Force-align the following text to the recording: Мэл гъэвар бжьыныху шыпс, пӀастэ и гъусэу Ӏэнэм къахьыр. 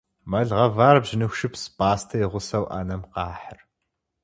Мэл 0.29 0.49
гъэвар 0.57 0.97
бжьыныху 1.03 1.37
шыпс, 1.39 1.63
пӀастэ 1.77 2.15
и 2.23 2.27
гъусэу 2.31 2.65
Ӏэнэм 2.71 3.01
къахьыр. 3.13 3.59